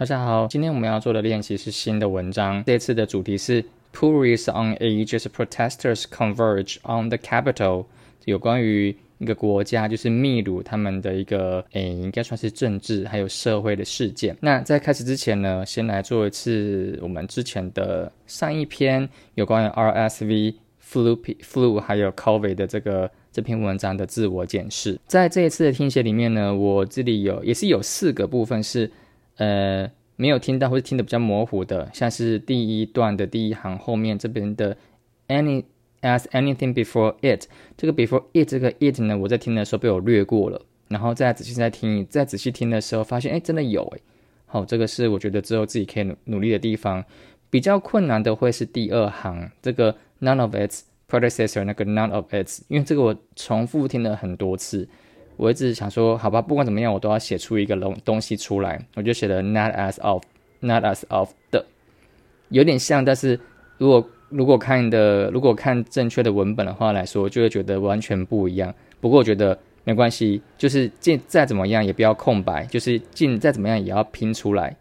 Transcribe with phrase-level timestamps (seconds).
[0.00, 2.64] 大家好，今天我们要做的练习是新的文章。
[2.64, 3.62] 这次的主题是
[3.92, 7.84] purists on Age's protesters converge on the capital，
[8.24, 14.34] 有关于一个国家，就是秘鲁他们的一个诶，应该算是政治还有社会的事件。
[14.40, 24.98] 那在开始之前呢，先来做一次我们之前的上一篇有关于 RSV、flu、flu 还有 COVID 的这个这篇文章的自我检视。
[25.06, 28.90] 在这一次的听写里面呢，我这里有也是有四个部分是。
[29.40, 34.76] 呃，没有听到或者听得比较模糊的，像是第一段的第一行后面这边的
[35.28, 35.64] any
[36.02, 44.00] as anything before it，这个 before it 这个 it 呢，我在听的时候被我略过了，然后再仔细再听，再仔细听的时候发现，哎，真的有哎，
[44.44, 47.02] 好，这个是我觉得之后自己可以努努力的地方。
[47.48, 54.86] 比较困难的会是第二行这个 none of its predecessor 那个 none of its，因为这个我重复听了很多次。
[55.40, 58.78] 我一直想说，好吧，不管怎么样，我都要写出一个东东西出来。
[58.94, 61.64] 我就写了 not as of，not as of 的，
[62.50, 63.40] 有点像，但是
[63.78, 68.74] 如果如果看的如果看正确的文本的话来说，就会觉得完全不一样。
[69.00, 74.76] 不过我觉得没关系，就是进再怎么样也不要空白，就是进再怎么样也要拼出来。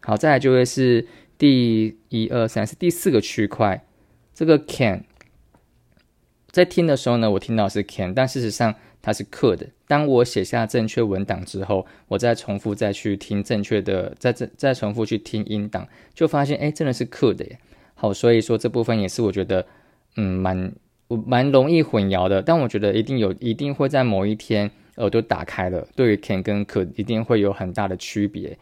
[0.00, 1.06] 好，再来就会是
[1.38, 3.84] 第一二三是第四个区块，
[4.34, 5.04] 这个 can，
[6.50, 8.74] 在听的时候呢，我听到是 can，但事实上。
[9.00, 9.68] 它是 could。
[9.86, 17.58] 当我写下正确文档之后，我再重复再去听正确的，再再再重复去听音档，就发现哎，真的是 could 耶。
[17.94, 19.66] 好，所以说这部分也是我觉得
[20.16, 20.72] 嗯蛮
[21.08, 22.42] 我蛮容易混淆的。
[22.42, 28.56] 但我觉得一定有，一定会在某一天耳朵打开了，对于 can 跟 could 一定会有很大的区别。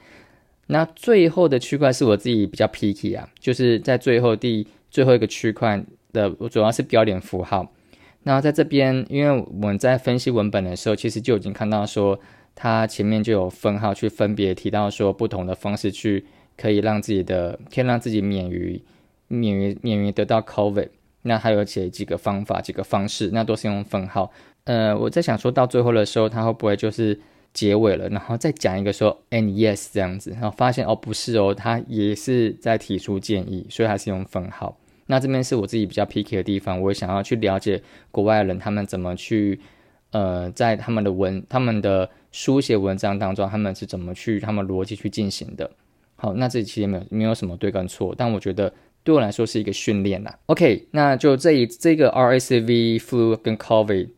[0.69, 7.73] 那最后的区块是我自己比较 picky 啊，就是在最后第最后一个区块的我主要是标点符号。
[8.29, 12.19] 那在这边，因为我们在分析文本的时候，其实就已经看到说，
[12.57, 18.83] 它前面就有分号去分别提到说，不同的方式去可以让自己的，可以让自己免于
[19.29, 20.89] 免于免于得到 COVID。
[21.23, 24.33] 那还有写几个方法，几个方式，那都是用分号。
[24.65, 27.17] 呃，我在想说到最后的时候，它会不会就是
[27.53, 34.77] 结尾了，然后再讲一个说 and yes 这样子，然后发现哦不是哦，它也是在提出建议，所以还是用分号。
[35.07, 37.81] 那这边是我自己比较 picky 的地方，我想要去了解
[38.11, 39.61] 国外人他们怎么去，
[40.11, 45.71] 呃，在他们的文、他们的书写文章当中，他们是怎么去他们逻辑去进行的。
[46.17, 48.73] 好，那这其实没有没有什么对跟错，但我觉得
[49.05, 50.39] 对我来说是一个训练啦。
[50.47, 54.09] OK，那就这一这个 RACV flu 跟 COVID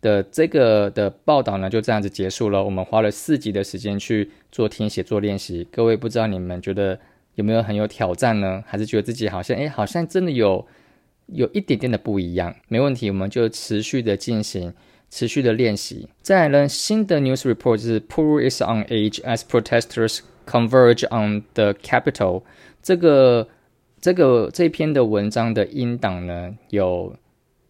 [0.00, 2.64] 的这个的报道呢，就这样子结束了。
[2.64, 6.98] 我们花了四集的时间去做听写做练习，各位不知道你们觉得？
[7.38, 8.64] 有没有很有挑战呢？
[8.66, 10.66] 还是觉得自己好像哎，好像真的有
[11.26, 12.52] 有一点点的不一样？
[12.66, 14.74] 没问题，我们就持续的进行，
[15.08, 16.08] 持续的练习。
[16.20, 21.74] 再来呢，新的 news report 是 p o o r is on edge as protesters converge on the
[21.74, 22.42] capital。
[22.82, 23.46] 这个
[24.00, 27.14] 这个这篇的文章的音档呢有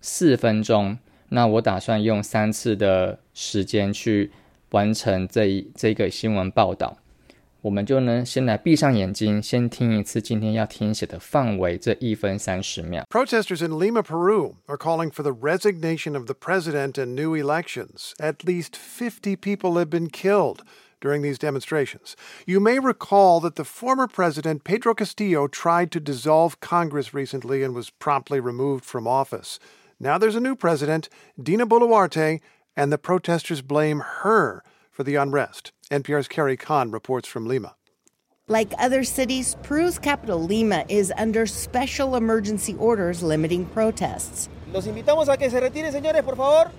[0.01, 0.97] 四分钟，
[1.29, 4.31] 那我打算用三次的时间去
[4.71, 6.97] 完成这一这个新闻报道。
[7.62, 13.06] 我们就呢，先来闭上眼睛，先听一次今天要听写的范围这一分三十秒。
[13.10, 18.14] Protesters in Lima, Peru are calling for the resignation of the president and new elections.
[18.20, 20.58] At least 50 people have been killed
[21.00, 22.16] during these demonstrations.
[22.46, 27.74] You may recall that the former president, Pedro Castillo, tried to dissolve Congress recently and
[27.74, 29.58] was promptly removed from office.
[30.00, 31.08] Now there's a new president,
[31.42, 32.42] Dina Boluarte,
[32.76, 34.64] and the protesters blame her
[34.99, 35.71] for the unrest.
[35.93, 37.77] NPR's Carrie Kahn reports from Lima.
[38.49, 44.49] Like other cities, Peru's capital, Lima, is under special emergency orders limiting protests.
[44.73, 46.73] Los invitamos a que se retiren, señores, por favor.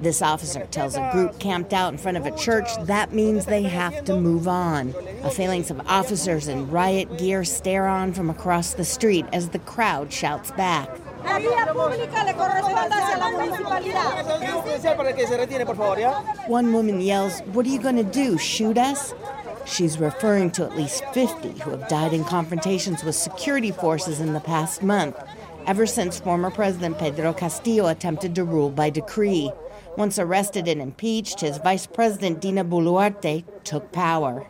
[0.00, 3.62] This officer tells a group camped out in front of a church that means they
[3.64, 4.94] have to move on.
[5.24, 9.58] A phalanx of officers in riot gear stare on from across the street as the
[9.58, 10.88] crowd shouts back.
[11.24, 14.24] La vía pública le corresponde hacia la municipalidad.
[16.48, 18.38] One woman yells, What are you going to do?
[18.38, 19.14] Shoot us?
[19.64, 24.34] She's referring to at least 50 who have died in confrontations with security forces in
[24.34, 25.16] the past month,
[25.66, 29.50] ever since former President Pedro Castillo attempted to rule by decree.
[29.97, 34.45] Once arrested and impeached, his vice president, Dina Boluarte, took power.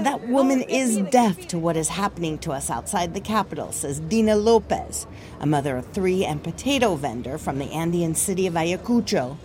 [0.00, 4.36] That woman is deaf to what is happening to us outside the capital, says Dina
[4.36, 5.06] Lopez,
[5.40, 9.36] a mother of three and potato vendor from the Andean city of Ayacucho.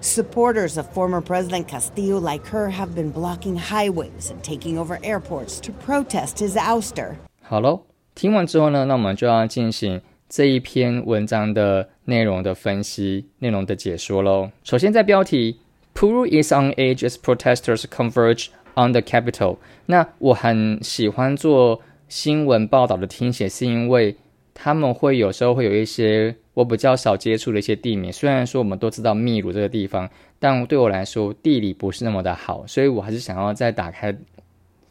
[0.00, 5.58] Supporters of former President Castillo, like her, have been blocking highways and taking over airports
[5.60, 7.16] to protest his ouster.
[7.42, 7.80] 好喽，
[8.14, 14.51] 听完之后呢，那我们就要进行这一篇文章的 内容的分析、内容的解说喽。
[14.63, 15.59] 首先，在标题
[15.93, 19.57] Peru is on edge as protesters converge on the capital。
[19.85, 24.15] 那我很喜欢做新闻报道的听写，是因为
[24.53, 28.11] 他们会有时候会有一些我比较少接触的一些地名。
[28.11, 30.09] 虽然说我们都知道秘鲁这个地方，
[30.39, 34.15] 但对我来说地理不是那么的好，所以我还是想要再打开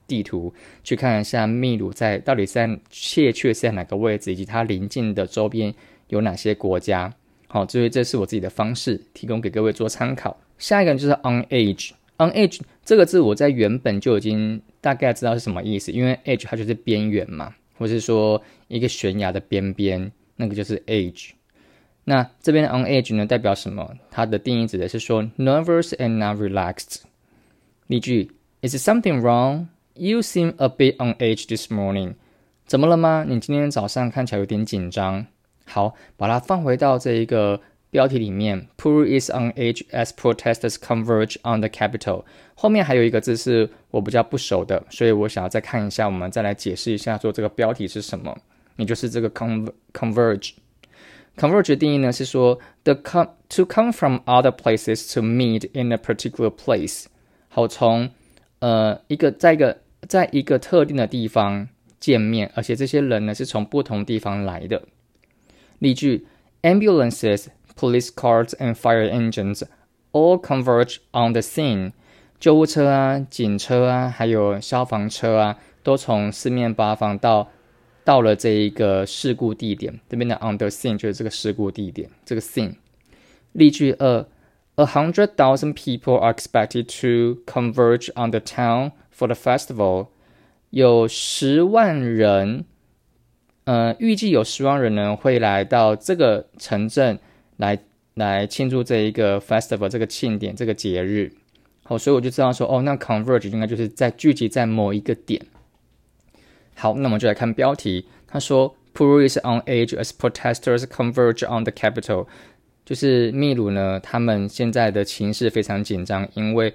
[0.07, 5.73] 地图去看一下秘鲁在到底在确切是在哪个位置，以及它邻近的周边
[6.13, 7.13] 有哪些国家。
[7.49, 10.39] 好，所以这是我自己的方式，提供给各位做参考。
[10.59, 17.55] 下一个就是 on edge，on edge 这个字我在原本就已经大概知道是什么意思，因为 edge 它就是边缘嘛。
[17.79, 21.31] 或是说一个悬崖的边边，那个就是 edge。
[22.05, 23.91] 那这边的 on edge 呢，代表什么？
[24.11, 27.01] 它的定义指的是说 nervous and not relaxed。
[27.89, 28.31] 例句
[28.61, 29.67] ：Is something wrong?
[29.95, 32.15] You seem a bit on edge this morning。
[32.67, 33.25] 怎么了吗？
[33.29, 35.27] 你今天早上看起来有点紧张。
[35.65, 37.61] 好，把它放回到这一个。
[37.93, 42.25] 标题里面，Peru is on edge as protesters converge on the capital。
[42.55, 48.35] 后面还有一个字是我比较不熟的，所以我想要再看一下，我们再来解释一下，说这个标题是什么。
[48.77, 50.53] 也就是这个 con converge。
[51.37, 57.05] converge 的定义呢是说，the come to come from other places to meet in a particular place。
[57.51, 58.09] 好，从
[58.61, 61.69] 呃一个在一个在一个特定的地方
[62.01, 64.83] 见面，而且这些人呢是从不同地方来的。
[65.82, 66.26] 例句：
[66.62, 69.62] ambulances。Police cars and fire engines
[70.12, 71.92] all converge on the scene。
[72.40, 77.50] 救护车啊、警车啊，还有消防车啊，都从四面八方到
[78.04, 80.00] 到了这一个事故地点。
[80.10, 82.78] 这边的 on the scene 就是这个事故地点，这个 scene。
[83.52, 84.26] 例句二：
[84.78, 90.08] A hundred thousand people are expected to converge on the town for the festival。
[90.72, 92.66] 有十万人，
[93.65, 97.19] 呃，预计有十万人呢会来到这个城镇。
[97.59, 97.79] 来
[98.15, 101.31] 来庆祝这一个 festival 这个庆典这个节日，
[101.85, 105.41] 好，所以我就知道说，哦，那 converge 应该就是在聚集在某一个点。
[106.75, 112.27] 好，那我们就来看标题，他说 Peru is on edge as protesters converge on the capital，
[112.85, 116.75] 就是秘鲁呢，他们现在的情势非常紧张，因为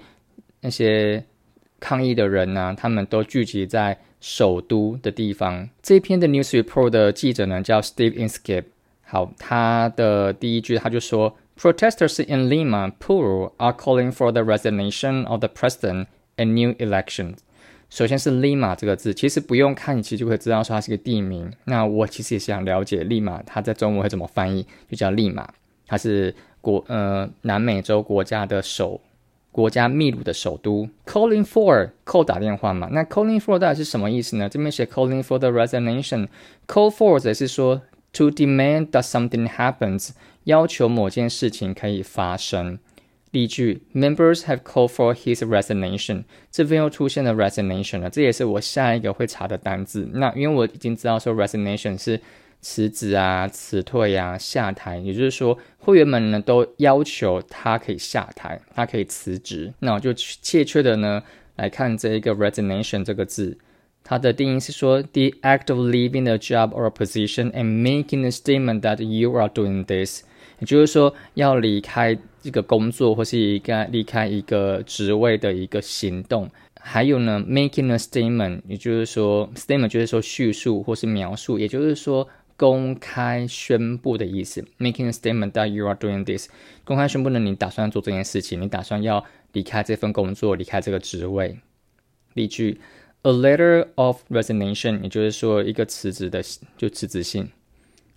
[0.62, 1.22] 那些
[1.80, 5.68] 抗议的人呢，他们都聚集在首都的地方。
[5.82, 8.64] 这篇的 news report 的记者呢叫 Steve Inskeep。
[9.02, 16.06] 好，他的第一句他就说，Protesters in Lima, Peru are calling for the resignation of the president
[16.36, 17.36] and new elections。
[17.88, 21.50] 首先是 Lima 这个字，其实不用看，你其实就会知道说它是个地名。
[21.64, 25.48] 那我其实也想了解利马，它在中文会怎么翻译，就叫利马，
[25.86, 29.00] 它是国呃南美洲国家的首
[29.58, 30.88] 国家秘鲁的首都。
[31.04, 34.48] Calling for call 打电话嘛，那 calling for 到底是什么意思呢？
[34.48, 37.82] 这边写 calling for the resignation，call for 则是说。
[38.12, 40.10] To demand that something happens，
[40.44, 42.78] 要求某件事情可以发生。
[43.32, 46.24] 例句：Members have called for his resignation。
[46.50, 50.08] 这边又出现了 resignation 了，这也是我下一个会查的单字。
[50.14, 52.18] 那因为我已经知道说 resignation 是
[52.60, 59.72] 辞职啊、辞退啊、下台，也就是说会员们呢都要求他可以下台，他可以辞职。
[59.80, 61.22] 那我就切切的呢
[61.56, 63.56] 来看这一个 resignation 这个字。
[64.04, 69.50] 它的定义是说，the act of leaving a job or a position and making a statement that you are
[69.50, 70.22] doing this，
[70.60, 76.48] 也就是说要离开这个工作或是一个离开一个职位的一个行动。
[76.80, 82.26] 还有呢，making a statement，也就是说，statement 就是说叙述或是描述，也就是说
[82.58, 84.62] 公开宣布的意思。
[84.78, 86.50] making a statement that you are doing this，
[86.84, 91.58] 公开宣布呢，你打算做这件事情，你打算要离开这份工作，离开这个职位。
[92.34, 92.78] 例句。
[93.22, 96.40] A letter of resignation，也就是说一个辞职的
[96.76, 97.50] 就辞职信。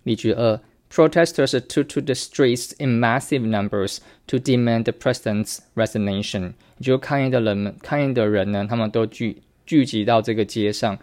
[0.04, 6.52] 例句二：Protesters took to the streets in massive numbers to demand the president's resignation。
[6.78, 10.96] 也就抗议的人们，抗议的人呢，他们都聚聚集到这个街上，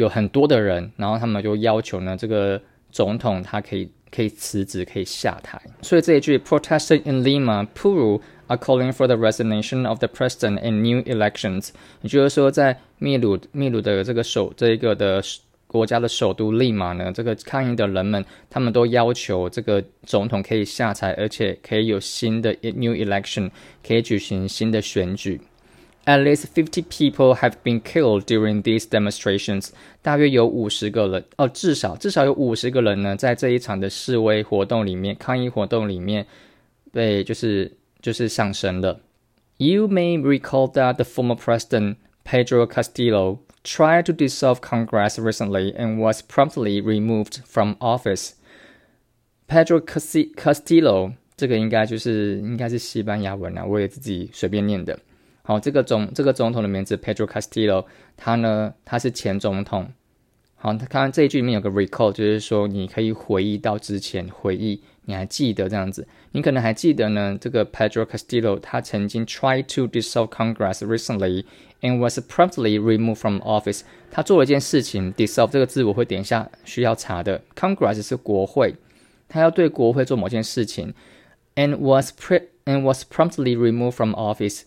[0.00, 5.60] 有很多的人，然后他们就要求呢，这个总统他可以可以辞职，可以下台。
[5.82, 8.20] 所以这一句：Protesters in Lima, Peru。
[8.50, 11.68] are calling for the resignation of the president and new elections。
[12.02, 15.22] 也就是说，在秘鲁秘鲁的这个首这一个的
[15.68, 23.48] 国家的首都利马呢，这个抗议的人们，他们都要求这个总统可以下台，而且可以有新的 new election，
[23.86, 25.40] 可以举行新的选举。
[26.05, 29.69] At least fifty people have been killed during these demonstrations。
[30.01, 36.25] 大约有五十个人，哦，至少至少有五十个人呢，在这一场的示威活动里面，抗议活动里面
[36.91, 37.77] 被就是。
[38.05, 38.99] 就是上升了。
[39.57, 46.21] You may recall that the former president Pedro Castillo tried to dissolve Congress recently and was
[46.21, 48.33] promptly removed from office.
[49.47, 54.99] Pedro Castillo 这个应该就是应该是西班牙文啊，我也自己随便念的。
[55.50, 57.84] 好，这个总这个总统的名字 Pedro Castillo，
[58.16, 59.92] 他呢他是前总统。
[60.54, 66.06] 好，他看这一句里面有个 recall，就是说你可以回忆到之前，回忆你还记得这样子。
[66.30, 71.42] 你可能还记得呢，这个 Pedro Castillo 他曾经 tried to dissolve Congress recently
[71.80, 73.80] and was promptly removed from office。
[74.12, 77.42] 他做了一件事情，dissolve 这个字我会点一下需要查的。
[77.56, 78.76] Congress 是国会，
[79.28, 80.94] 他要对国会做某件事情
[81.56, 84.62] ，and was pr and was promptly removed from office。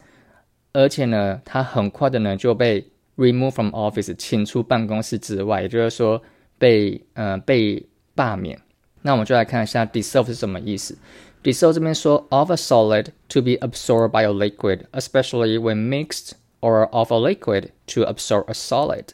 [0.72, 6.22] 而且呢，他很快的呢就被 remove from office，请出办公室之外，也就是说
[6.58, 8.60] 被呃被罢免。
[9.02, 10.96] 那我们就来看一下 dissolve 是什么意思。
[11.42, 17.16] dissolve 这边说 of a solid to be absorbed by a liquid，especially when mixed or of a
[17.16, 19.06] liquid to absorb a solid。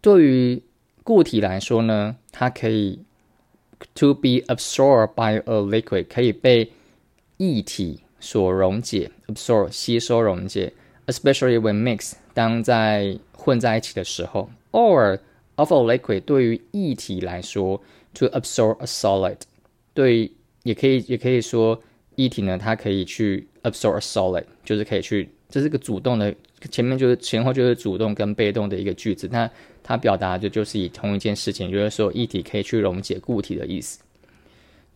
[0.00, 0.62] 对于
[1.04, 3.04] 固体来说呢，它可以
[3.94, 6.72] to be absorbed by a liquid，可以被
[7.36, 10.72] 液体所溶解，absorb 吸收溶解。
[11.07, 15.19] Especially when mixed，当在混在一起的时候，or
[15.55, 17.81] of a liquid 对于液体来说
[18.13, 19.37] ，to absorb a solid，
[19.93, 20.31] 对，
[20.63, 21.81] 也可以也可以说
[22.15, 26.33] 液体呢，它可以去 absorb a solid，就是可以去，这是个主动的，
[26.71, 29.49] 前面就是前后就是主动跟被动的一个句子，那
[29.83, 33.99] 它表达的就是以同一件事情，就是说液体可以去溶解固体的意思。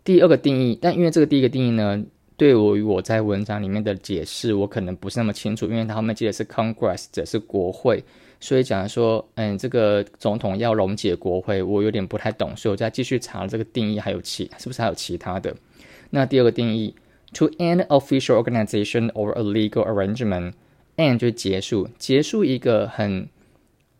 [0.03, 2.03] 第二个定义，但因为这个第一个定义呢。
[2.37, 8.03] 对我与我在文章里面的解释，我可能不是那么清楚，因为他后面记得是 Congress，指的是国会，
[8.39, 15.55] 所以讲说，嗯，这个总统要溶解国会，我有点不太懂，所以我再继续查这个定义，还有其是不是还有其他的？
[16.11, 16.93] 那第二个定义
[17.33, 23.27] ，to end official organization or a legal arrangement，end 就是结束，结束一个很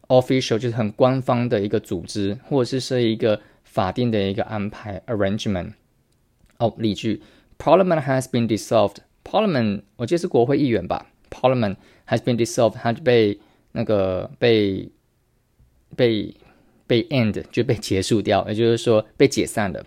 [0.10, 5.72] official 就是很官方的一个组织，或者是是一个法定的一个安排 arrangement。
[6.60, 7.20] 哦，例句。
[7.58, 8.98] Parliament has been dissolved.
[9.24, 11.08] Parliament，我记得是国会议员吧。
[11.30, 11.76] Parliament
[12.08, 13.40] has been dissolved，它就被
[13.74, 14.90] 那个被
[15.96, 16.34] 被
[16.86, 19.84] 被 end 就被结束掉，也就是说被解散了。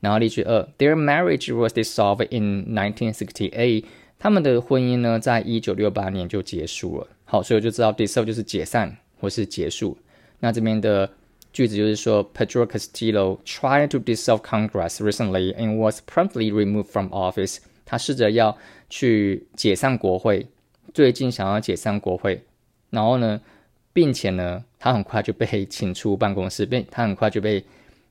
[0.00, 3.84] 然后例句二，Their marriage was dissolved in 1968。
[4.18, 7.08] 他们的婚姻呢，在一九六八年就结束了。
[7.24, 9.96] 好，所以我就知道 dissolve 就是解散或是结束。
[10.40, 11.10] 那这边的。
[11.53, 17.57] 句子就是说，Pedro Castillo tried to dissolve Congress recently and was promptly removed from office。
[17.83, 18.55] 他试着要
[18.89, 20.45] 去解散国会，
[20.93, 22.43] 最近想要解散国会，
[22.91, 23.41] 然后呢，
[23.91, 27.63] 并且呢，他很快就被请出办公室，被他很快就被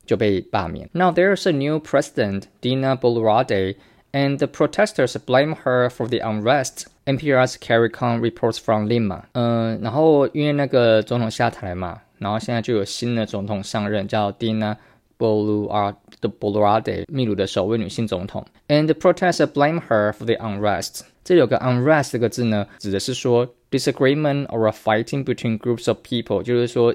[0.05, 0.89] 就被罢免。
[0.93, 3.77] Now there's a new president, Dina Boluarte,
[4.13, 6.87] and the protesters blame her for the unrest.
[7.05, 9.25] NPR's Carrie Kong reports from Lima。
[9.35, 12.01] 嗯，然后因为那个总统下台嘛。
[12.22, 14.78] 然后现在就有新的总统上任，叫 Dina
[15.18, 18.46] Boluarte 的 Boluarte，秘鲁的首位女性总统。
[18.68, 21.02] And the protesters blame her for the unrest。
[21.24, 26.94] 这里有个 unrest 这个字呢，指的是说 disagreement or a fighting between groups of people，就是说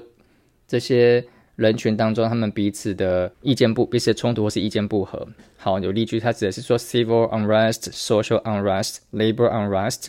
[0.65, 1.25] 这些
[1.57, 5.27] 人群当中他们彼此的意见不彼此冲突或是意见不合。
[5.57, 10.07] 好，有例句，它指的是说 civil unrest、social unrest、labor unrest。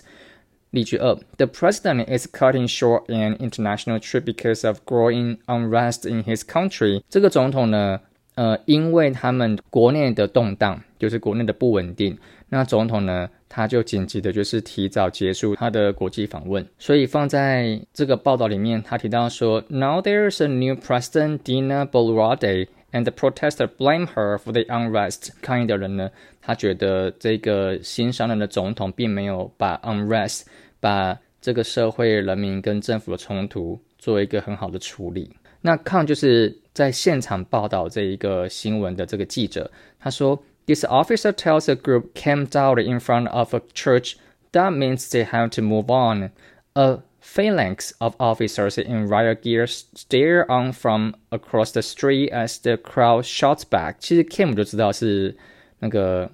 [0.71, 7.03] 例句二：The president is cutting short an international trip because of growing unrest in his country。
[7.09, 7.99] 这个总统呢，
[8.35, 12.17] 呃，因为他们国内的动荡，就是国内的不稳定，
[12.49, 16.65] 那总统呢，他就紧急的就是提早结束他的国际访问。
[16.79, 22.67] 所以放在这个报道里面，他提到说，Now there's a new president, Dina Boluarte。
[22.91, 25.29] And the protester blame her for the unrest。
[25.41, 26.11] 抗议的人呢，
[26.41, 30.43] 他觉得这个新上任的总统并没有把 unrest，
[30.79, 35.35] 把这个社会人民跟政府的冲突做一个很好的处理。
[35.61, 44.15] 那抗就是在现场报道这一个新闻的这个记者，他说，This officer tells a group camped out in front of a church
[44.51, 46.31] that means they have to move on.
[46.75, 52.75] A Phalanx of officers in riot gear stare on from across the street as the
[52.75, 53.95] crowd shouts back。
[53.99, 55.35] 其实 cam 就知道是
[55.79, 56.29] 那个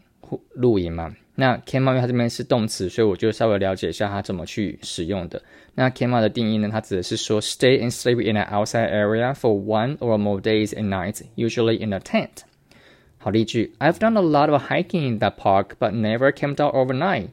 [0.56, 1.16] 录影嘛。
[1.36, 5.42] 那 cam 因为它这边是动词，所以我就稍微了解一下它怎么去使用的。
[5.76, 6.68] 那 cam 的定义呢？
[6.70, 11.82] 它指的是说 stay and sleep in an outside area for one or more days and nights, usually
[11.82, 12.42] in a tent。
[13.20, 17.30] 好例句：I've done a lot of hiking in that park, but never camped out overnight。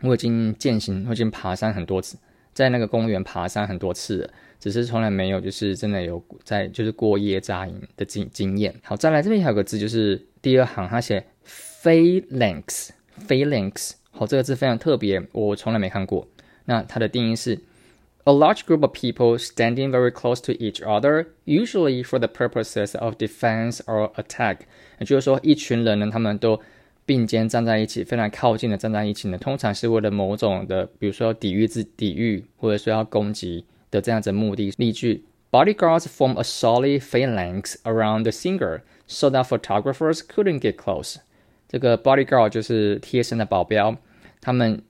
[0.00, 2.16] 我已经践行，我已经爬山很多次。
[2.57, 4.27] 在那个公园爬山很多次，
[4.59, 8.73] 只是从来没有就是真的有在就是过夜扎营的经经验。
[8.81, 13.91] 好，再来这边还有个字，就是第二行，它写 phalanx，phalanx。
[14.09, 16.27] 好，这个字非常特别，我从来没看过。
[16.65, 17.59] 那它的定义是
[18.23, 22.97] a large group of people standing very close to each other, usually for the purposes
[22.97, 24.61] of defense or attack。
[24.97, 26.59] 也就是说，一群人呢，他们都
[27.07, 34.73] 并肩站在一起，非常靠近的站在一起呢，通常是为了某种的，比如说抵御自抵御，或者说要攻击的这样子目的。
[34.77, 41.15] 例句：Bodyguards form a solid phalanx around the singer so that photographers couldn't get close。
[41.69, 43.95] 这个 bodyguard 就是贴身的保镖，
[44.41, 44.81] 他们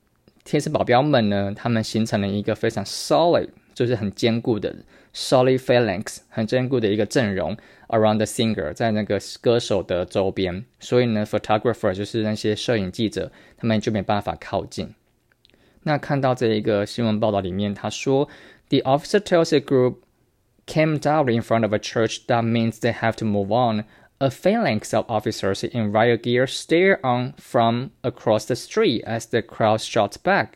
[0.43, 4.75] 贴身保镖们呢，他们形成了一个非常 solid，就是很坚固的
[5.16, 7.56] solid phalanx，很坚固的一个阵容。
[7.88, 14.94] Around the singer，在那个歌手的周边，所以呢，photographer 就是那些摄影记者，他们就没办法靠近。
[15.82, 18.28] 那看到这一个新闻报道里面，他说，
[18.70, 19.96] The officer tells a group
[20.64, 23.84] came down in front of a church that means they have to move on.
[24.18, 29.42] A phalanx of officers in riot gear stare on from across the street as the
[29.42, 30.50] crowd shouts back.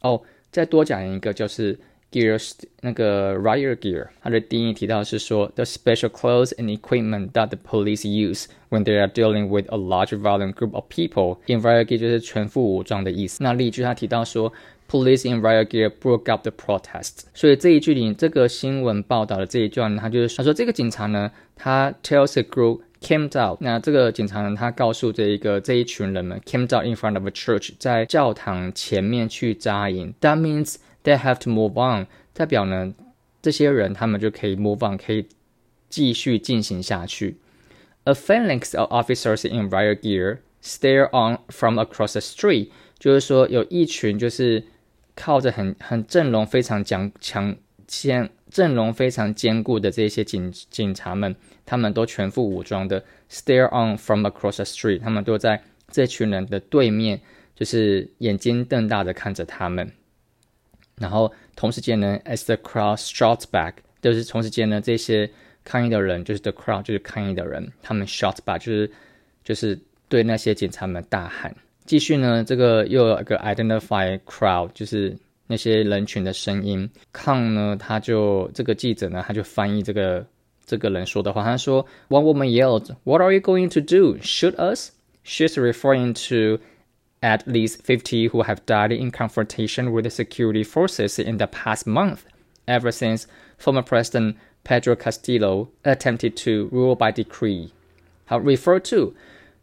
[0.00, 1.78] 哦，再多讲一个就是
[2.10, 2.52] Gears
[2.82, 9.08] 那个 riot gear，它的定义提到是说 the special clothes and equipment that the police use when they are
[9.08, 11.38] dealing with a large violent group of people.
[11.46, 13.42] In riot gear 就是全副武装的意思。
[13.42, 14.52] 那例句它提到说
[14.90, 17.20] police in riot gear broke up the protest。
[17.32, 23.56] 所以这一句里这个新闻报道的这一段，它就是他说这个警察呢，他 tells a group came out。
[23.62, 30.12] 那这个警察呢，他告诉这一个这一群人们 came out in front of a church，在教堂前面去扎营。
[30.20, 30.74] That means
[31.07, 32.93] They have to move on，代表呢，
[33.41, 35.25] 这些人他们就可以 move on，可以
[35.87, 37.37] 继续进行下去。
[38.03, 44.65] A phalanx of officers in riot gear stare on from across the street，就是说有一群就是
[45.15, 51.33] 靠着很很阵容非常强强坚阵容非常坚固的这些警警察们，
[51.65, 57.21] 他们都全副武装的 stare on from across the street，他们都在这群人的对面，
[57.55, 59.89] 就是眼睛瞪大的看着他们。
[60.96, 65.28] 然后同时间呢，as the crowd shouts back，就是同时间呢，这些
[65.64, 68.90] 抗议的人就是 the crowd，就是抗议的人，他们 shout back，就是
[69.44, 69.78] 就是
[70.08, 71.54] 对那些警察们大喊。
[71.84, 75.16] 继续呢，这个又有一个 identify crowd，就是
[75.48, 76.88] 那些人群的声音。
[77.12, 80.24] 抗呢，他就这个记者呢，他就翻译这个
[80.64, 84.18] 这个人说的话，他说，One woman yelled, "What are you going to do?
[84.18, 84.90] Shoot us?"
[85.24, 86.62] She's referring to
[87.22, 91.86] at least 50 who have died in confrontation with the security forces in the past
[91.86, 92.24] month,
[92.66, 97.72] ever since former President Pedro Castillo attempted to rule by decree.
[98.26, 99.14] How refer to,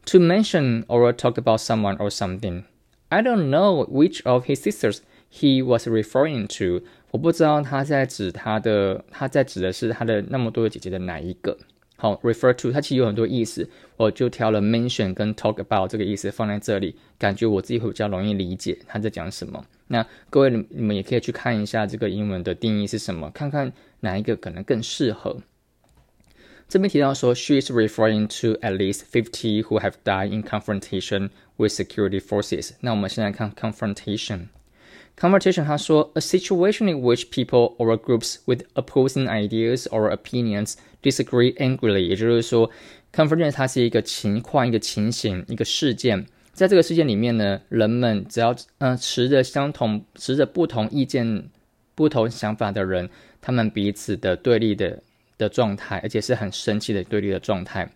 [0.06, 2.66] to mention or talk about someone or something.
[3.12, 6.82] I don't know which of his sisters he was referring to.
[7.12, 11.58] 我不知道他在指他的，他在指的是他的那么多的姐姐的哪一个。
[11.97, 19.65] 好，refer to 它其实有很多意思，我就挑了 mention 跟 talk about 这个意思放在这里，感觉我自己会比较容易理解他在讲什么。
[19.87, 25.37] 那各位你们也可以去看一下这个英文的定义是什么，看看哪一个可能更适合。
[26.69, 32.73] 这边提到说，she is referring to at least fifty who have died in confrontation with security forces。
[32.81, 34.49] 那我们现在看 confrontation。
[35.17, 42.69] Conversation，他说，a situation in which people or groups with opposing ideas or opinions disagree angrily，也就是说
[43.13, 46.27] ，confrontation 它是一个情况、一个情形、一个事件。
[46.53, 51.49] 在这个事件里面呢，人们只要嗯持着相同、持着不同意见、
[51.95, 53.09] 不同想法的人，
[53.41, 55.01] 他们彼此的对立的
[55.39, 57.89] 的状态，而且是很生气的对立的状态。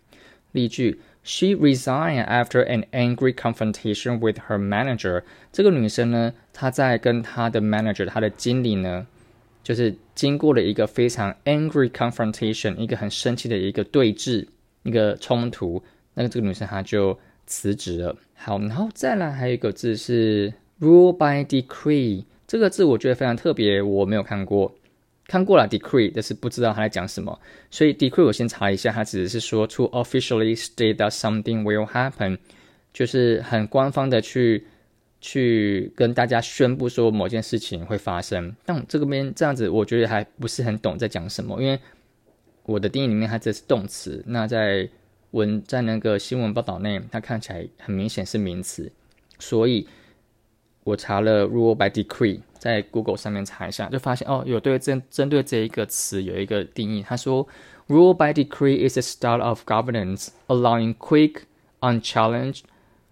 [0.52, 1.00] 例句。
[1.30, 5.24] She resigned after an angry confrontation with her manager。
[5.52, 9.06] 这个女生呢，她在跟她的 manager，她的经理呢，
[9.62, 14.46] 就是经过了一个非常 angry confrontation，一个很生气的一个对峙，
[14.84, 15.82] 一个冲突。
[16.14, 18.16] 那个这个女生她就辞职了。
[18.34, 22.24] 好，然后再来还有一个字是 rule by decree。
[22.46, 24.74] 这个字我觉得非常特别，我没有看过。
[25.28, 27.38] 看过了 decree，但是不知道他在讲什么，
[27.70, 32.38] 所以 decree 我先查一下，它只是说 to officially state that something will happen，
[32.94, 34.66] 就是很官方的去
[35.20, 38.56] 去跟大家宣布说某件事情会发生。
[38.64, 41.78] 但这个边这样子，我觉得还不是很懂在讲什么，因为
[42.64, 44.88] 我的定义里面它这是动词，那在
[45.32, 48.90] 文在那个新闻报道内，它看起来很明显是名词，
[49.38, 49.86] 所以
[50.87, 52.41] 我查了 rule by decree。
[52.57, 57.03] 在 Google 上面查一下，就发现哦，有对针针对这一个词有一个定义。
[57.03, 57.45] 他说，
[57.89, 61.41] Rule by decree is a style of governance allowing quick,
[61.81, 62.61] unchallenged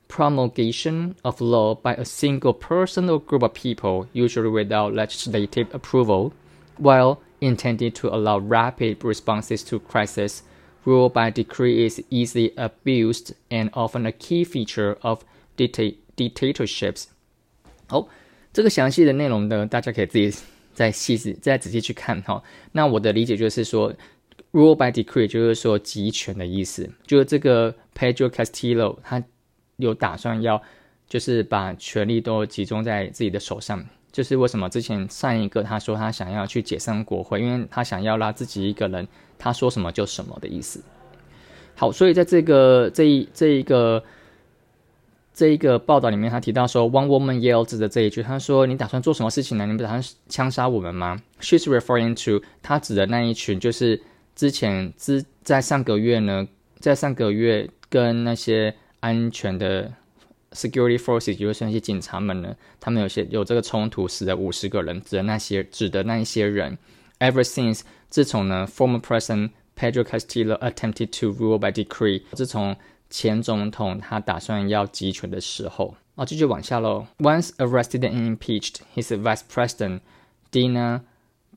[0.07, 6.31] promulgation of law by a single person or group of people, usually without legislative approval,
[6.77, 10.43] while intended to allow rapid responses to crisis.
[10.85, 15.25] Rule by decree is easily abused and often a key feature of
[15.57, 17.07] dictatorships.
[17.86, 18.08] 好。
[18.52, 20.34] 这个详细的内容呢，大家可以自己
[20.72, 22.42] 再细致、再仔细去看哈。
[22.72, 23.92] 那我的理解就是说
[24.52, 29.22] ，rule by decree 就是说集权的意思，就是这个 Pedro Castillo 他
[29.76, 30.62] 有打算要
[31.06, 33.84] 就是把权力都集中在自己的手上。
[34.10, 39.06] 就是为什么之前上一个他说他想要去解散国会，因为他想要拉自己一个人，
[39.38, 40.82] 他说什么就什么的意思。
[41.74, 44.02] 好，所以在这个这一这一个
[45.36, 49.66] 这一个报道里面，他提到说，One woman yelled 的这一句，他说：“你打算做什么事情呢？
[49.66, 54.00] 你不打算枪杀我们吗？”She's referring to 他指的那一群，就是
[54.34, 56.48] 之前之在上个月呢，
[56.80, 59.92] 在上个月跟那些安全的。
[60.52, 66.78] Security forces 就是那些警察们呢，他们有些有这个冲突，死了五十个人，指的那些指的那一些人。
[67.18, 72.74] Ever since 自从呢，former President Pedro Castillo attempted to rule by decree，自从
[73.15, 77.07] 前总统他打算要集权的时候，啊，继续往下喽。
[77.19, 80.01] Once arrested and impeached, his vice president
[80.51, 81.01] Dina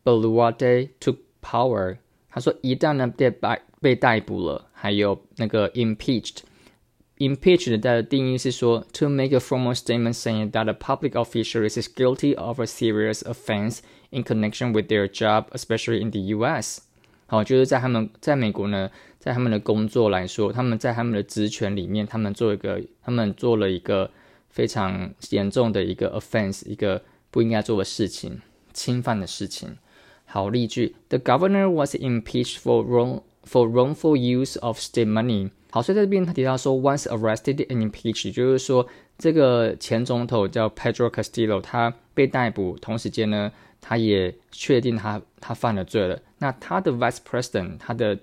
[0.05, 1.99] Boluarte took power。
[2.29, 12.67] 他说一旦呢被逮被逮捕了，还有那个 impeached。Impeached 的定义是说，to make a formal statement saying that a public official is guilty of a
[12.67, 13.79] serious offense
[14.11, 16.81] in connection with their job, especially in the U.S.
[17.27, 24.10] 好，就是在他们在美国呢， 在他们的工作来说，他们在他们的职权里面，他们做一个，他们做了一个
[24.50, 28.40] 非常严重的一个 offense，一个不应该做的事情，
[28.74, 29.78] 侵犯的事情。
[30.26, 35.50] 好，例句：The governor was impeached for wrong for wrongful use of state money.
[35.72, 43.52] 好，所以在这边他提到说，once arrested and impeached，就是说这个前总统叫 Pedro Castillo，他被逮捕，同时间呢，
[43.82, 46.20] 他也确定他他犯了罪了。
[46.38, 48.18] 那他的 vice president，他的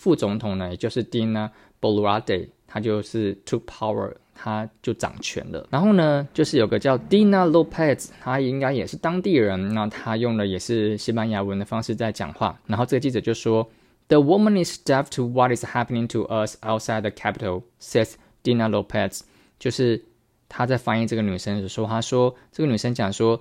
[0.00, 5.66] 副总统呢，也就是 Dina Boluarte，他就是 took power，他就掌权了。
[5.70, 12.58] 然后呢，就是有个叫 Dina Lopez，他应该也是当地人，那他用的也是西班牙文的方式在讲话。
[12.66, 13.68] 然后这个记者就说。
[14.10, 19.20] The woman is deaf to what is happening to us outside the capital, says Dina Lopez。
[19.56, 20.02] 就是
[20.48, 23.40] 他在翻译这个女生的时候，他说这个女生讲说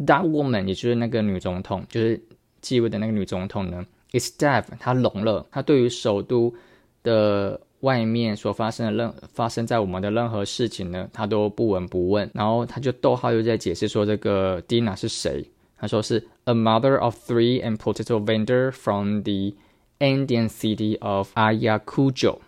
[0.00, 2.22] ，That woman，也就是那个女总统，就是
[2.60, 6.54] 继位的那个女总统呢 It's deaf，他聋了，他对于首都
[7.02, 12.30] 的外面所发生的任发生在我们的任何事情呢，他都不闻不问。
[12.34, 15.44] 然后他就逗号又在解释说这个 Dina 是谁，
[15.78, 19.54] 他说是 a mother of three and potato vendor from the
[19.98, 22.38] Indian city of Ayacucho，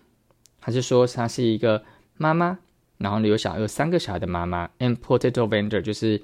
[0.59, 1.83] 还是说她是一个
[2.17, 2.59] 妈妈，
[2.97, 4.69] 然后有小有三个小孩的妈妈。
[4.79, 6.21] And potato vendor 就是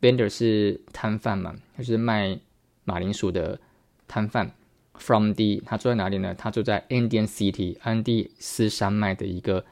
[0.00, 2.38] vendor 是摊贩嘛，就是卖
[2.84, 3.58] 马铃薯的
[4.06, 4.50] 摊贩。
[4.98, 6.34] From the 他住在哪里呢？
[6.34, 9.64] 他住在 Indian city 安第斯山脉的一个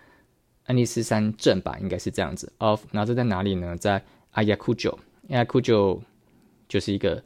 [0.66, 2.52] 安第斯山镇吧，应该是这样子。
[2.58, 3.76] Of 然后这在哪里呢？
[3.76, 4.02] 在
[4.34, 6.00] Ayacucho，Ayacucho
[6.68, 7.22] 就是一个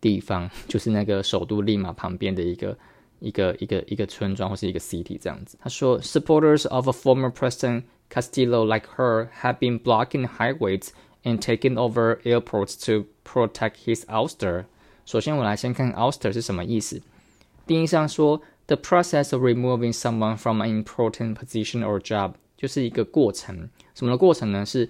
[0.00, 2.76] 地方，就是那个首都利马旁边的一个。
[3.20, 5.56] 一个一个一个村庄或是一个 city 这样子。
[5.62, 10.88] 他说，supporters of a former president Castillo like her have been blocking highways
[11.22, 14.66] and taking over airports to protect his ouster。
[15.06, 17.00] 首先，我来先看 ouster 是什么意思。
[17.66, 23.68] 定义上说，the process of removing someone from an important position or job 就是一个过程。
[23.94, 24.64] 什么的过程呢？
[24.64, 24.88] 是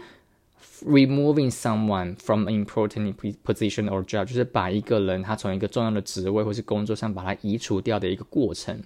[0.85, 8.83] removing someone from an important position or job，就是把一个人他从一个重要的职位或是工作上把他移除掉的一个过程。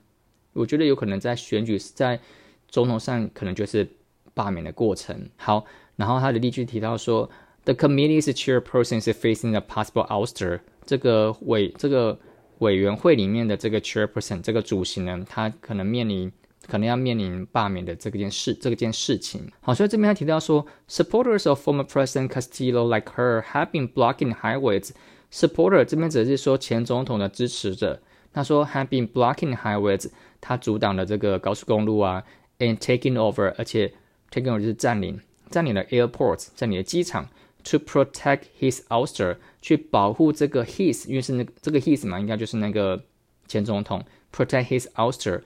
[0.53, 2.21] 我觉得有可能在选举在
[2.69, 3.89] 总统上可能就是
[4.35, 5.29] 罢免的过程。
[5.37, 5.65] 好，
[5.97, 7.29] 然后他的例句提到说
[7.65, 10.61] ，the committee's chairperson is facing a possible ouster。
[10.85, 12.19] 这个委这个
[12.59, 16.33] 委员会里面的这个 chairperson 这个主席呢，他可能面临。
[16.67, 19.51] 可能要面临罢免的这件事，这件事情。
[19.63, 24.91] 好，所以这边他提到说，supporters of former President Castillo like her have been blocking highways。
[25.33, 28.03] supporter 这边只是说前总统的支持者。
[28.35, 30.11] 他说 have been blocking highways，
[30.43, 32.23] 他阻挡了这个高速公路啊
[32.59, 33.95] ，and taking over，而且
[34.31, 35.19] taking over 就是占领，
[35.49, 37.31] 占领了 airports，占领了机场
[37.69, 43.03] ，to protect his ouster，去保护这个 his，因为是那这个 his 嘛，应该就是那个
[43.47, 45.43] 前总统，protect his ouster。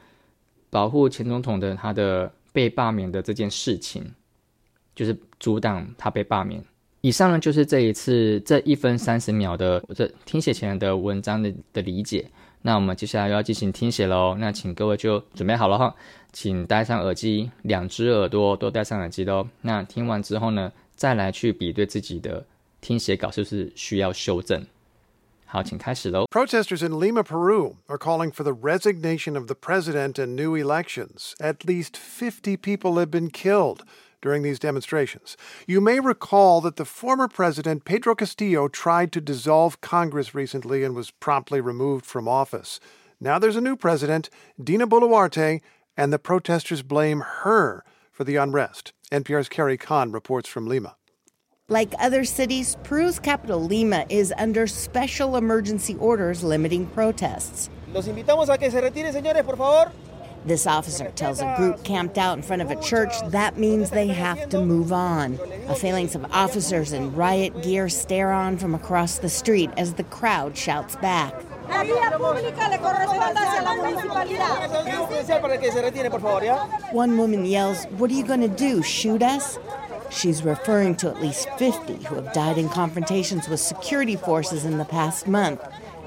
[0.71, 4.15] 保护前总统的他的被罢免的这件事情，
[4.95, 6.65] 就是阻挡他被罢免。
[7.03, 12.31] 以上呢就是这一次这一分三十秒的这听写前的文章的的理解。
[12.63, 14.37] 那我们接下来要进行听写喽。
[14.39, 15.95] 那请各位就准备好了哈，
[16.33, 19.49] 请戴上耳机，两只耳朵都戴上耳机喽。
[19.63, 22.46] 那听完之后呢，再来去比对自己的
[22.82, 24.66] 听写稿是不是需要修正。
[25.50, 31.36] Protesters in Lima, Peru are calling for the resignation of the president and new elections.
[31.40, 33.86] At least 50 people have been killed
[34.22, 35.38] during these demonstrations.
[35.66, 40.94] You may recall that the former president, Pedro Castillo, tried to dissolve Congress recently and
[40.94, 42.82] was promptly removed from office.
[43.22, 44.30] Now there's a new president,
[44.62, 45.62] Dina Boluarte,
[45.96, 48.92] and the protesters blame her for the unrest.
[49.13, 50.97] NPR's Carrie Kahn reports from Lima.
[51.69, 57.69] Like other cities, Peru's capital, Lima, is under special emergency orders limiting protests.
[57.93, 59.93] Los invitamos a que se retiren, señores, por favor.
[60.47, 64.09] This officer tells a group camped out in front of a church that means they
[64.09, 65.39] have to move on.
[65.69, 70.05] A phalanx of officers in riot gear stare on from across the street as the
[70.05, 71.35] crowd shouts back.
[76.93, 78.83] One woman yells, What are you going to do?
[78.83, 79.59] Shoot us?
[80.11, 84.77] She's referring to at least 50 who have died in confrontations with security forces in
[84.77, 85.61] the past month,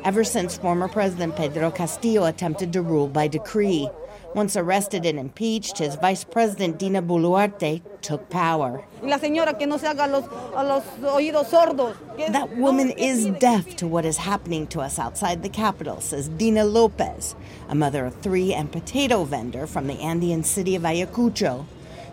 [0.05, 3.89] ever since former President Pedro Castillo attempted to rule by decree.
[4.35, 8.85] Once arrested and impeached, his vice president Dina Boluarte took power.
[12.31, 16.65] That woman is deaf to what is happening to us outside the capital, says Dina
[16.65, 17.35] Lopez,
[17.69, 21.65] a mother of three and potato vendor from the Andean city of Ayacucho.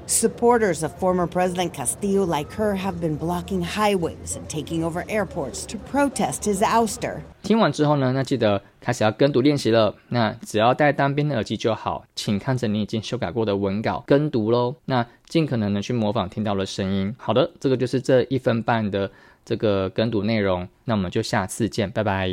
[0.06, 5.64] Supporters of former President Castillo, like her, have been blocking highways and taking over airports
[5.66, 7.20] to protest his ouster.
[7.42, 9.94] 听完之后呢，那记得开始要跟读练习了。
[10.08, 14.74] 那只要戴单边的耳机就好，请看着你已经修改过的文稿跟读喽。
[14.84, 17.14] 那尽可能的去模仿听到的声音。
[17.18, 19.10] 好的，这个就是这一分半的
[19.44, 20.68] 这个跟读内容。
[20.84, 22.32] 那我们就下次见，拜拜。